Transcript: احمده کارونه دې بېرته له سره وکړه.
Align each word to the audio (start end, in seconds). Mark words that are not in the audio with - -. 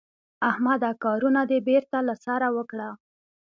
احمده 0.49 0.91
کارونه 1.03 1.41
دې 1.49 1.59
بېرته 1.67 1.97
له 2.07 2.15
سره 2.25 2.47
وکړه. 2.57 2.89